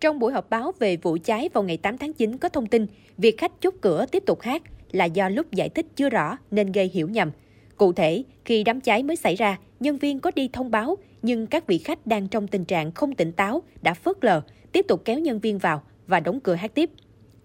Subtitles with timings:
[0.00, 2.86] Trong buổi họp báo về vụ cháy vào ngày 8 tháng 9 có thông tin
[3.18, 6.72] việc khách chốt cửa tiếp tục hát là do lúc giải thích chưa rõ nên
[6.72, 7.30] gây hiểu nhầm.
[7.76, 11.46] Cụ thể, khi đám cháy mới xảy ra, nhân viên có đi thông báo nhưng
[11.46, 14.42] các vị khách đang trong tình trạng không tỉnh táo đã phớt lờ,
[14.72, 16.90] tiếp tục kéo nhân viên vào và đóng cửa hát tiếp.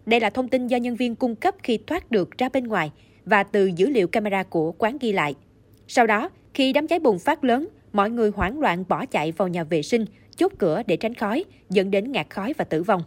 [0.06, 2.92] Đây là thông tin do nhân viên cung cấp khi thoát được ra bên ngoài
[3.26, 5.36] và từ dữ liệu camera của quán ghi lại.
[5.88, 9.48] Sau đó, khi đám cháy bùng phát lớn, mọi người hoảng loạn bỏ chạy vào
[9.48, 10.06] nhà vệ sinh,
[10.36, 13.04] chốt cửa để tránh khói, dẫn đến ngạt khói và tử vong.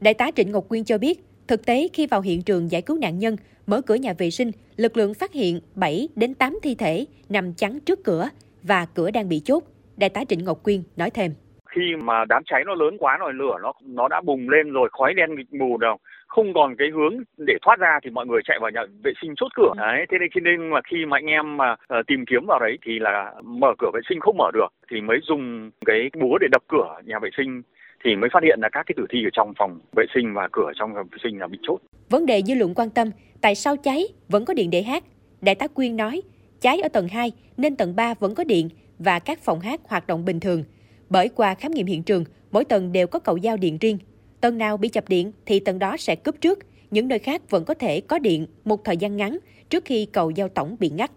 [0.00, 2.98] Đại tá Trịnh Ngọc Quyên cho biết, thực tế khi vào hiện trường giải cứu
[2.98, 3.36] nạn nhân,
[3.66, 7.54] mở cửa nhà vệ sinh, lực lượng phát hiện 7 đến 8 thi thể nằm
[7.54, 8.28] chắn trước cửa
[8.62, 9.64] và cửa đang bị chốt.
[9.96, 11.34] Đại tá Trịnh Ngọc Quyên nói thêm
[11.70, 14.88] khi mà đám cháy nó lớn quá rồi lửa nó nó đã bùng lên rồi
[14.92, 17.14] khói đen nghịch mù đâu không còn cái hướng
[17.46, 20.18] để thoát ra thì mọi người chạy vào nhà vệ sinh chốt cửa đấy thế
[20.20, 22.98] nên khi nên mà khi mà anh em mà uh, tìm kiếm vào đấy thì
[22.98, 26.62] là mở cửa vệ sinh không mở được thì mới dùng cái búa để đập
[26.68, 27.62] cửa nhà vệ sinh
[28.04, 30.48] thì mới phát hiện là các cái tử thi ở trong phòng vệ sinh và
[30.52, 31.78] cửa trong phòng vệ sinh là bị chốt.
[32.10, 33.10] Vấn đề dư luận quan tâm,
[33.42, 35.04] tại sao cháy vẫn có điện để hát?
[35.40, 36.22] Đại tá Quyên nói,
[36.60, 40.06] cháy ở tầng 2 nên tầng 3 vẫn có điện và các phòng hát hoạt
[40.06, 40.64] động bình thường.
[41.10, 43.98] Bởi qua khám nghiệm hiện trường, mỗi tầng đều có cầu giao điện riêng.
[44.40, 46.58] Tầng nào bị chập điện thì tầng đó sẽ cướp trước,
[46.90, 49.38] những nơi khác vẫn có thể có điện một thời gian ngắn
[49.70, 51.10] trước khi cầu giao tổng bị ngắt.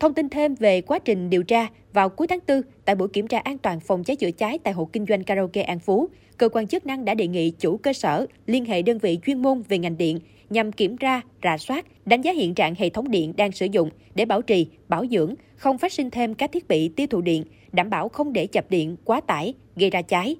[0.00, 3.26] Thông tin thêm về quá trình điều tra, vào cuối tháng 4, tại buổi kiểm
[3.26, 6.48] tra an toàn phòng cháy chữa cháy tại hộ kinh doanh karaoke An Phú, cơ
[6.48, 9.62] quan chức năng đã đề nghị chủ cơ sở liên hệ đơn vị chuyên môn
[9.68, 10.18] về ngành điện
[10.50, 13.90] nhằm kiểm tra, rà soát, đánh giá hiện trạng hệ thống điện đang sử dụng
[14.14, 17.44] để bảo trì, bảo dưỡng, không phát sinh thêm các thiết bị tiêu thụ điện,
[17.72, 20.36] đảm bảo không để chập điện quá tải, gây ra cháy.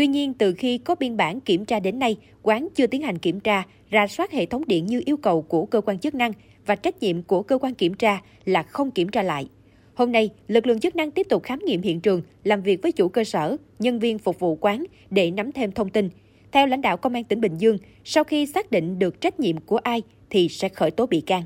[0.00, 3.18] Tuy nhiên, từ khi có biên bản kiểm tra đến nay, quán chưa tiến hành
[3.18, 6.32] kiểm tra, rà soát hệ thống điện như yêu cầu của cơ quan chức năng
[6.66, 9.46] và trách nhiệm của cơ quan kiểm tra là không kiểm tra lại.
[9.94, 12.92] Hôm nay, lực lượng chức năng tiếp tục khám nghiệm hiện trường, làm việc với
[12.92, 16.08] chủ cơ sở, nhân viên phục vụ quán để nắm thêm thông tin.
[16.52, 19.60] Theo lãnh đạo Công an tỉnh Bình Dương, sau khi xác định được trách nhiệm
[19.60, 21.42] của ai thì sẽ khởi tố bị can.